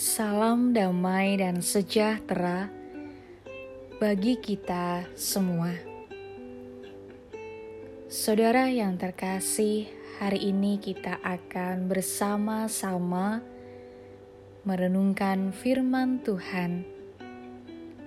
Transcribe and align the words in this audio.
Salam 0.00 0.72
damai 0.72 1.36
dan 1.36 1.60
sejahtera 1.60 2.72
bagi 4.00 4.40
kita 4.40 5.04
semua. 5.12 5.76
Saudara 8.08 8.72
yang 8.72 8.96
terkasih, 8.96 9.92
hari 10.16 10.56
ini 10.56 10.80
kita 10.80 11.20
akan 11.20 11.92
bersama-sama 11.92 13.44
merenungkan 14.64 15.52
firman 15.52 16.24
Tuhan 16.24 16.88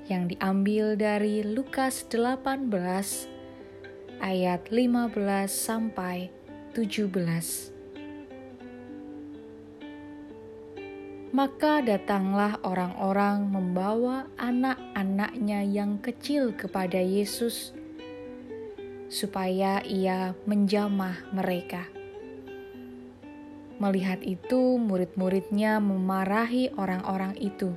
yang 0.10 0.26
diambil 0.26 0.98
dari 0.98 1.46
Lukas 1.46 2.10
18 2.10 2.74
ayat 4.18 4.66
15 4.74 5.14
sampai 5.46 6.34
17. 6.74 7.73
Maka 11.34 11.82
datanglah 11.82 12.62
orang-orang 12.62 13.50
membawa 13.50 14.30
anak-anaknya 14.38 15.66
yang 15.66 15.98
kecil 15.98 16.54
kepada 16.54 17.02
Yesus, 17.02 17.74
supaya 19.10 19.82
Ia 19.82 20.38
menjamah 20.46 21.34
mereka. 21.34 21.90
Melihat 23.82 24.22
itu, 24.22 24.78
murid-muridnya 24.78 25.82
memarahi 25.82 26.70
orang-orang 26.78 27.34
itu. 27.42 27.74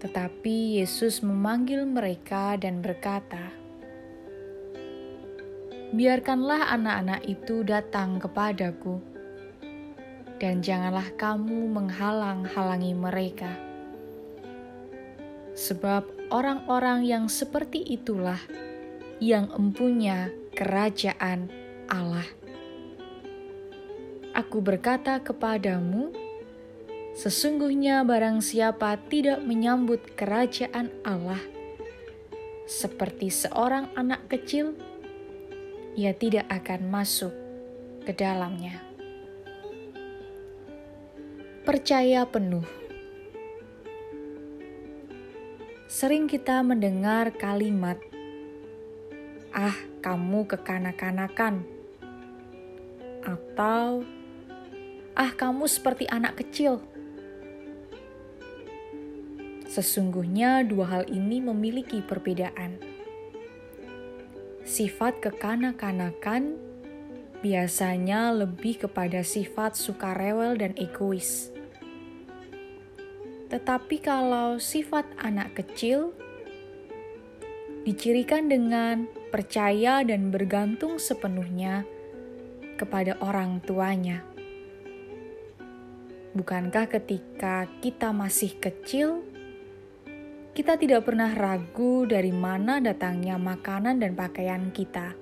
Tetapi 0.00 0.80
Yesus 0.80 1.20
memanggil 1.20 1.84
mereka 1.84 2.56
dan 2.56 2.80
berkata, 2.80 3.52
"Biarkanlah 5.92 6.72
anak-anak 6.72 7.28
itu 7.28 7.60
datang 7.60 8.16
kepadaku." 8.24 9.15
Dan 10.36 10.60
janganlah 10.60 11.08
kamu 11.16 11.72
menghalang-halangi 11.72 12.92
mereka. 12.92 13.52
Sebab 15.56 16.28
orang-orang 16.28 17.08
yang 17.08 17.24
seperti 17.32 17.80
itulah 17.80 18.40
yang 19.16 19.48
empunya 19.56 20.28
kerajaan 20.52 21.48
Allah. 21.88 22.28
Aku 24.36 24.60
berkata 24.60 25.16
kepadamu, 25.24 26.12
sesungguhnya 27.16 28.04
barang 28.04 28.44
siapa 28.44 29.00
tidak 29.08 29.40
menyambut 29.40 30.04
kerajaan 30.12 30.92
Allah 31.08 31.40
seperti 32.68 33.32
seorang 33.32 33.88
anak 33.96 34.28
kecil, 34.28 34.76
ia 35.96 36.12
tidak 36.12 36.44
akan 36.52 36.90
masuk 36.92 37.32
ke 38.04 38.12
dalamnya 38.12 38.85
percaya 41.66 42.22
penuh. 42.22 42.62
Sering 45.90 46.30
kita 46.30 46.62
mendengar 46.62 47.34
kalimat, 47.34 47.98
"Ah, 49.50 49.74
kamu 49.98 50.46
kekanak-kanakan," 50.46 51.66
atau 53.26 54.06
"Ah, 55.18 55.34
kamu 55.34 55.66
seperti 55.66 56.06
anak 56.06 56.38
kecil." 56.38 56.78
Sesungguhnya, 59.66 60.62
dua 60.62 60.86
hal 60.86 61.04
ini 61.10 61.42
memiliki 61.42 61.98
perbedaan. 61.98 62.78
Sifat 64.62 65.18
kekanak-kanakan 65.18 66.62
biasanya 67.42 68.30
lebih 68.30 68.86
kepada 68.86 69.26
sifat 69.26 69.74
sukarewel 69.74 70.54
dan 70.54 70.70
egois 70.78 71.55
tetapi 73.46 74.02
kalau 74.02 74.58
sifat 74.58 75.06
anak 75.22 75.54
kecil 75.54 76.10
dicirikan 77.86 78.50
dengan 78.50 79.06
percaya 79.30 80.02
dan 80.02 80.34
bergantung 80.34 80.98
sepenuhnya 80.98 81.86
kepada 82.74 83.14
orang 83.22 83.62
tuanya. 83.62 84.26
Bukankah 86.34 86.90
ketika 86.90 87.70
kita 87.80 88.10
masih 88.10 88.58
kecil, 88.58 89.22
kita 90.52 90.74
tidak 90.76 91.06
pernah 91.06 91.30
ragu 91.30 92.04
dari 92.04 92.34
mana 92.34 92.82
datangnya 92.82 93.38
makanan 93.38 94.02
dan 94.02 94.12
pakaian 94.18 94.68
kita? 94.74 95.14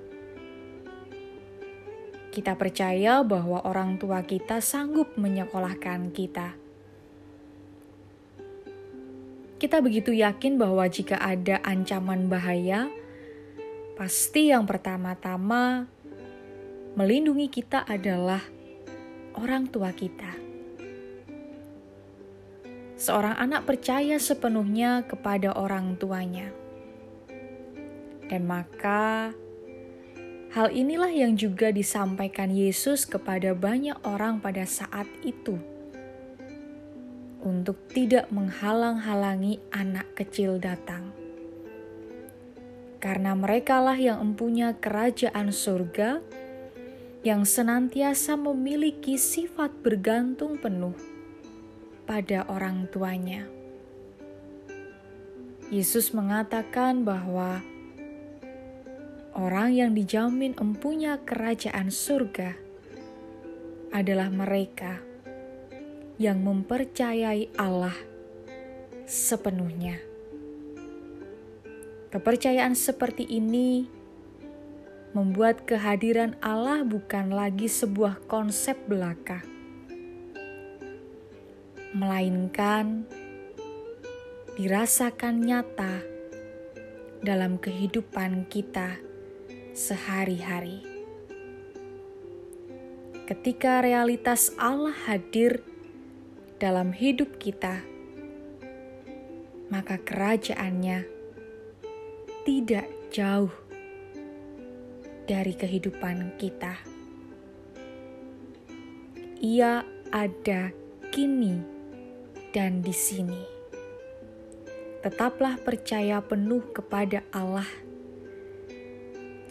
Kita 2.32 2.59
percaya 2.59 3.22
bahwa 3.22 3.62
orang 3.62 3.94
tua 4.00 4.27
kita 4.27 4.59
sanggup 4.59 5.15
menyekolahkan 5.15 6.10
kita 6.10 6.63
kita 9.64 9.80
begitu 9.80 10.12
yakin 10.12 10.60
bahwa 10.60 10.84
jika 10.92 11.16
ada 11.16 11.56
ancaman 11.64 12.28
bahaya, 12.28 12.84
pasti 13.97 14.52
yang 14.52 14.69
pertama-tama 14.69 15.88
melindungi 16.92 17.48
kita 17.48 17.80
adalah 17.88 18.44
orang 19.41 19.64
tua 19.72 19.88
kita. 19.97 20.36
Seorang 23.00 23.41
anak 23.41 23.64
percaya 23.64 24.20
sepenuhnya 24.20 25.08
kepada 25.08 25.56
orang 25.56 25.97
tuanya, 25.97 26.53
dan 28.28 28.44
maka 28.44 29.32
hal 30.53 30.69
inilah 30.76 31.08
yang 31.08 31.41
juga 31.41 31.72
disampaikan 31.72 32.53
Yesus 32.53 33.08
kepada 33.08 33.56
banyak 33.56 33.97
orang 34.04 34.44
pada 34.44 34.69
saat 34.69 35.08
itu 35.24 35.56
untuk 37.44 37.77
tidak 37.93 38.32
menghalang-halangi 38.32 39.60
anak 39.69 40.09
kecil 40.16 40.56
datang. 40.56 41.12
Karena 42.99 43.37
merekalah 43.37 44.00
yang 44.00 44.25
empunya 44.25 44.72
kerajaan 44.81 45.53
surga 45.53 46.25
yang 47.21 47.44
senantiasa 47.44 48.41
memiliki 48.41 49.21
sifat 49.21 49.71
bergantung 49.84 50.56
penuh 50.56 50.97
pada 52.09 52.49
orang 52.49 52.88
tuanya. 52.88 53.44
Yesus 55.69 56.16
mengatakan 56.16 57.04
bahwa 57.04 57.60
orang 59.37 59.72
yang 59.77 59.93
dijamin 59.93 60.56
empunya 60.56 61.21
kerajaan 61.21 61.88
surga 61.93 62.56
adalah 63.93 64.28
mereka 64.28 65.13
yang 66.19 66.42
mempercayai 66.47 67.50
Allah 67.58 67.97
sepenuhnya. 69.04 69.98
Kepercayaan 72.14 72.78
seperti 72.78 73.26
ini 73.26 73.91
membuat 75.10 75.66
kehadiran 75.66 76.38
Allah 76.38 76.86
bukan 76.86 77.34
lagi 77.34 77.66
sebuah 77.66 78.22
konsep 78.30 78.78
belaka, 78.86 79.42
melainkan 81.91 83.06
dirasakan 84.54 85.42
nyata 85.42 86.03
dalam 87.26 87.58
kehidupan 87.58 88.47
kita 88.47 89.03
sehari-hari. 89.74 90.86
Ketika 93.26 93.82
realitas 93.82 94.54
Allah 94.54 94.94
hadir 95.10 95.73
dalam 96.59 96.94
hidup 96.94 97.37
kita, 97.42 97.82
maka 99.72 99.98
kerajaannya 99.98 101.03
tidak 102.47 102.87
jauh 103.10 103.50
dari 105.25 105.56
kehidupan 105.56 106.37
kita. 106.37 106.76
Ia 109.41 109.84
ada 110.12 110.71
kini 111.10 111.59
dan 112.54 112.80
di 112.80 112.95
sini. 112.95 113.42
Tetaplah 115.04 115.60
percaya 115.60 116.22
penuh 116.24 116.65
kepada 116.72 117.21
Allah. 117.28 117.68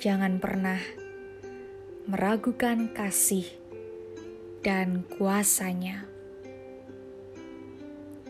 Jangan 0.01 0.41
pernah 0.41 0.81
meragukan 2.09 2.89
kasih 2.89 3.45
dan 4.65 5.05
kuasanya. 5.13 6.12